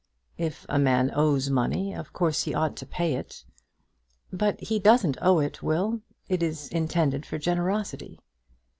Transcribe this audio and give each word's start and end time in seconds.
"If 0.39 0.65
a 0.67 0.79
man 0.79 1.11
owes 1.15 1.51
money 1.51 1.93
of 1.93 2.11
course 2.11 2.41
he 2.45 2.55
ought 2.55 2.75
to 2.77 2.87
pay 2.87 3.13
it." 3.13 3.45
"But 4.33 4.59
he 4.59 4.79
doesn't 4.79 5.21
owe 5.21 5.37
it, 5.37 5.61
Will. 5.61 6.01
It 6.27 6.41
is 6.41 6.69
intended 6.69 7.23
for 7.23 7.37
generosity." 7.37 8.19